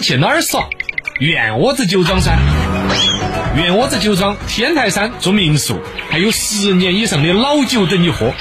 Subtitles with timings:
[0.00, 0.68] 去哪儿耍？
[1.20, 2.38] 院窝子酒庄噻！
[3.56, 8.32] 院窝子酒庄天台山做民宿，还有十年以上的老酒等你喝。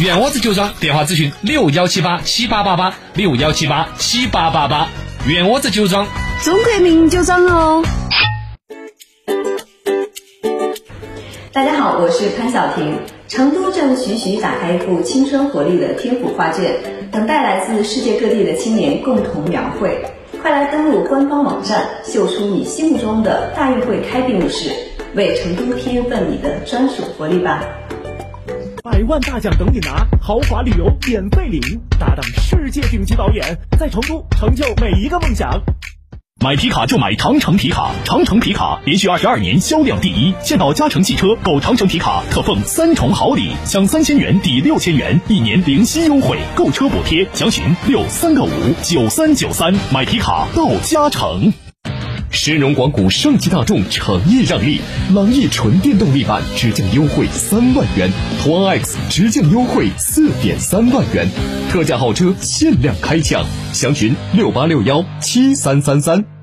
[0.00, 4.88] 院窝子酒庄电话咨询六幺七八七八八八六幺七八七八八八。
[5.26, 6.06] 院窝子酒庄，
[6.42, 7.84] 中国名酒庄哦。
[11.52, 12.98] 大家好，我是潘晓婷。
[13.26, 16.76] 成都正徐徐打开一幅青春活力的天府画卷，
[17.10, 19.98] 等待来自世界各地的青年共同描绘。
[20.44, 24.70] 快来登录官方网站，秀出你心目中的大运会开闭幕式，
[25.14, 27.64] 为成都添一份你的专属活力吧！
[28.82, 35.50] 百万大奖等你拿，豪华旅游免费领，搭档世界顶级导演，在成都成就每一个梦想。
[36.44, 40.34] 买皮卡就买长城皮卡，长城皮卡连续二十二年销量第一。
[40.42, 47.26] 见到嘉诚汽车购长城皮卡，特奉三重好礼，享三千元抵六千元，一年零息优惠，购车补贴。
[47.32, 48.50] 详询六三个五
[48.82, 49.72] 九三九三。
[49.90, 51.50] 买皮卡到嘉诚。
[52.44, 54.78] 深融广谷上汽大众诚意让利，
[55.14, 61.26] 朗逸纯电动力版直降优惠三万元，途昂 X 直降优惠四点三万元，
[61.70, 66.33] 特价好车限量开抢，详询六八六幺七三三三。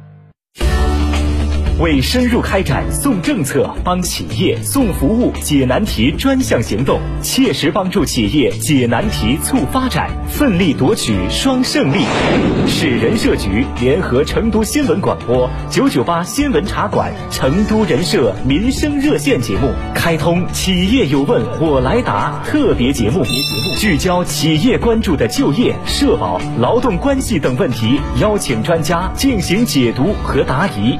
[1.82, 12.06] 为深入开展送政策、帮企业送服务、解难题专项行动，切实帮助企业解难题、促发展，奋力夺取双胜利。
[12.68, 23.26] 市人社局联合成都新闻广播九九八新闻茶馆、成都人社民生热线节目，开通“企业有问我来答”特别节目，
[23.80, 30.96] 聚焦企业关注的就业、社保、劳动关系等问题，邀请专家进行解读和答疑。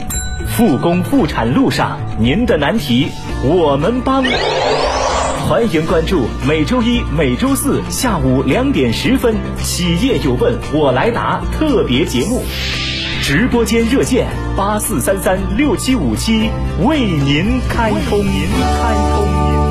[0.52, 3.08] 复工复产路上，您的难题
[3.44, 4.24] 我们帮。
[5.48, 12.44] 欢迎关注每周一、每周四下午两点十分《企业有问我来答》特别节目，
[13.22, 16.50] 直播间热线八四三三六七五七
[16.84, 18.20] 为您开通。
[18.20, 19.71] 为您开通。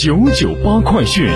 [0.00, 1.26] 九九八快讯。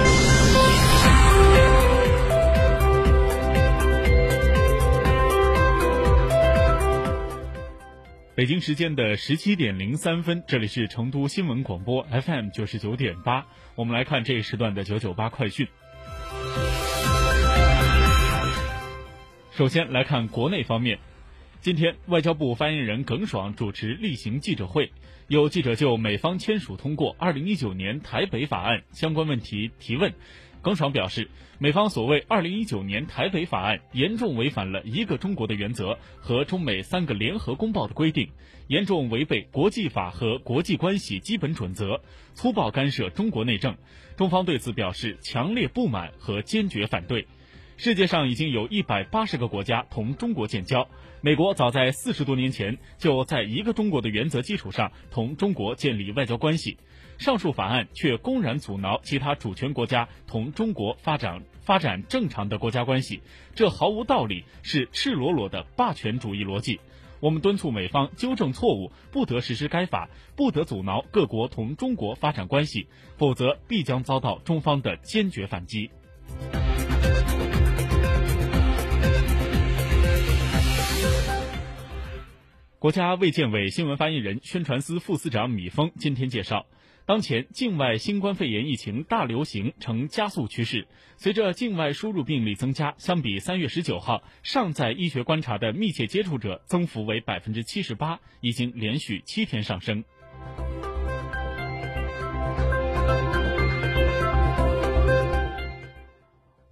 [8.37, 15.67] 北京时间的十七点零三分，这里是成都新闻广播 FM 九十九点八，我们来看这一时段的九九八快讯。
[19.51, 21.01] 首先来看国内方面，
[21.63, 24.91] 今天外交部发言人耿爽主持例行记者会，
[25.29, 30.13] 有记者就美方签署通过二零一九年台北法案相关问题提问。
[30.61, 31.31] 耿爽表示，
[31.61, 38.29] 美方所谓“二零一九年台北法案”严重违反了一个中国的原则和中美三个联合公报的规定，
[38.67, 42.01] 严重违背国际法和国际关系基本准则，
[42.35, 43.77] 粗暴干涉中国内政。
[44.17, 47.29] 中方对此表示强烈不满和坚决反对。
[47.85, 50.87] 世界上已经有一百八十个国家同中国建交，
[51.21, 56.79] 美国早在四十多年前就在一个中国的原则基础上同中国建立外交关系。
[57.19, 63.21] 上述法案却公然阻挠其他主权国家同中国发展发展正常的国家关系，
[63.57, 66.79] 这毫无道理，是赤裸裸的霸权主义逻辑。
[67.19, 72.87] 我们敦促美方纠正错误，不得实施该法，不得阻挠各国同中国发展关系，
[73.17, 75.91] 否则必将遭到中方的坚决反击。
[82.83, 86.67] 国家卫健委新闻发言人、宣传司副司长米峰今天介绍。
[87.07, 100.03] 当前境外新冠肺炎疫情大流行呈加速趋势，随着境外输入病例增加，相比三月十九号尚在医学观察的密切接触者增幅为百分之七十八，已经连续七天上升。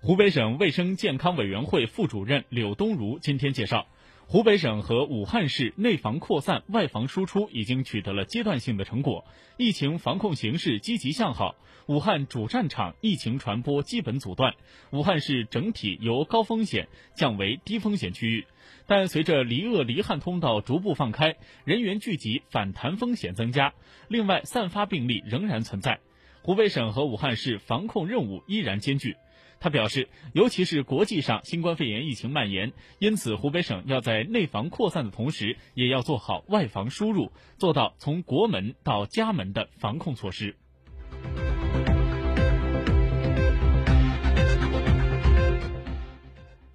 [0.02, 3.86] 湖北省卫生健康委员会副主任柳东如今天介绍。
[4.32, 9.24] 湖北省和武汉市内防扩散、外防输出已经取得了阶段性的成果，
[9.56, 11.56] 疫情防控形势积极向好。
[11.86, 14.54] 武汉主战场疫情传播基本阻断，
[14.92, 16.86] 武汉市整体由高风险
[17.16, 18.46] 降为低风险区域。
[18.86, 21.34] 但随着离鄂离汉通道逐步放开，
[21.64, 23.74] 人员聚集反弹风险增加。
[24.06, 25.98] 另外，散发病例仍然存在，
[26.42, 29.16] 湖北省和武汉市防控任务依然艰巨。
[29.62, 40.56] 他表示，尤其是国际上新冠肺炎疫情蔓延，因此湖北省要在内防扩散的同时，也要做好外防输入，做到从国门到家门的防控措施。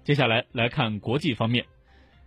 [0.04, 1.66] 接下来来看国际方面，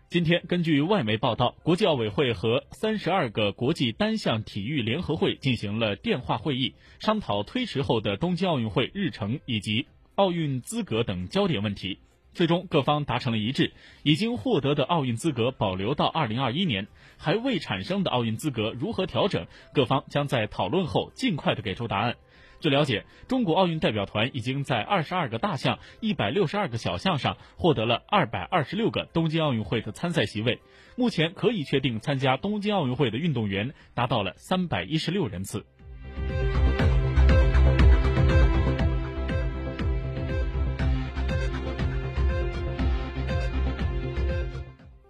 [0.09, 9.85] 今天根据外媒报道，国际奥委会和三十二个国际单项体育联合会进行了电话会议，商讨推迟后的东京奥运会日程以及。
[10.15, 11.99] 奥运资格等焦点问题，
[12.33, 13.71] 最终各方达成了一致。
[14.03, 22.17] 已经获得的奥运资格保留到二零二一年，还未产生的奥运资格如何调整，各方将在讨论后尽快的给出答案。
[22.59, 30.59] 据了解，中国奥运代表团已经在二十二个大项、一百六十二个小项上获得了二百二十六个东京奥运会的参赛席位。
[30.97, 35.65] 目前可以确定参加东京奥运会的运动员达到了三百一十六人次。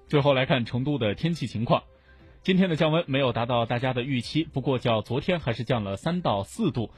[0.07, 1.83] 最后来看成都的天气情况，
[2.43, 6.91] 今天的降温没有达到大家的预期，不过较昨天还是降了三到四度。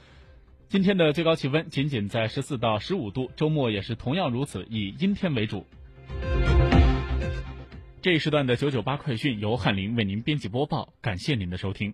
[0.72, 5.66] 今天的最高气温仅仅在十四到十五度，周末也是同样如此，以阴天为主。
[8.00, 11.92] 这一时段的九九八快讯由翰林为您编辑播报，感谢您的收听。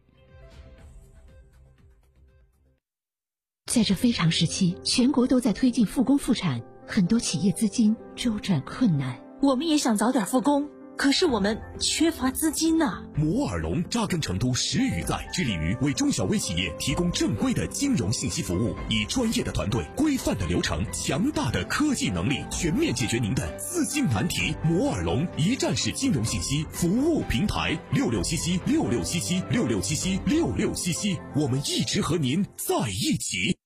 [3.66, 10.70] 在这非常时期，全国都在推进复工复产，很多企业资金周转困难，我们也想早点复工。
[10.98, 13.04] 可是我们缺乏资金呐。
[13.14, 24.52] 摩尔龙扎根成都十余载，致力于为中小微企业提供正规的金融信息服务，以专业的团队、规范的流程、强大的科技能力，全面解决您的资金难题。
[24.64, 33.56] 摩尔龙一站式金融信息服务平台，六六七七六六七七六六七七六六七七，我们一直和您在一起。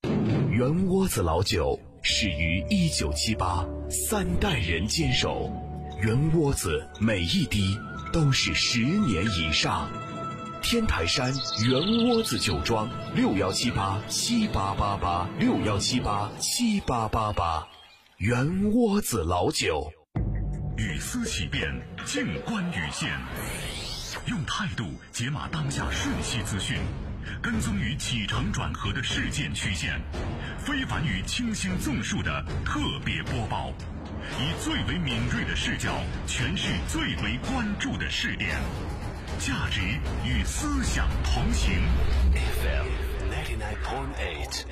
[0.51, 5.51] 圆窝子老酒始于一九七八，三代人坚守。
[6.03, 7.79] 圆窝子每一滴
[8.13, 9.89] 都是十年以上，
[10.61, 11.33] 天台山
[11.65, 17.69] 圆窝子酒庄六幺七八七八八八六幺七八七八八八，
[18.17, 19.93] 圆窝子老酒。
[20.77, 21.73] 语思起变，
[22.05, 23.09] 静观语现，
[24.27, 26.79] 用态度解码当下瞬息资讯，
[27.41, 30.03] 跟踪于起承转合的事件曲线，
[30.59, 33.73] 非凡与清新纵述的特别播报。
[34.41, 38.51] 以最为敏锐的视角诠释最为关注的试点，
[39.39, 39.81] 价值
[40.25, 41.73] 与思想同行。
[42.33, 42.87] FM
[43.31, 44.65] ninety nine point eight，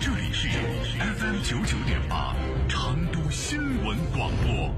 [0.00, 2.34] 这里是 FM 九九点八，
[2.68, 4.74] 成都新闻广播。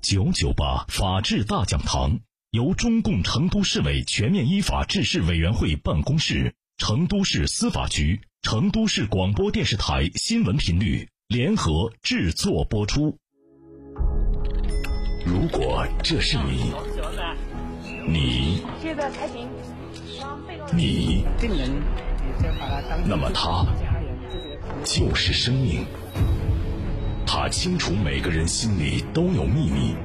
[0.00, 2.20] 九九八法治大讲堂
[2.50, 11.08] 由中共成都市委全面依法治市委员会办公室、成都市司法局、成都市广播电视台新闻频率。
[11.28, 13.16] 联合制作播出。
[15.24, 16.72] 如果这是你，
[18.06, 18.62] 你，
[20.70, 21.24] 你，
[23.06, 23.64] 那么他
[24.84, 25.86] 就是生命。
[27.26, 29.96] 他清楚每个人心里都有秘密。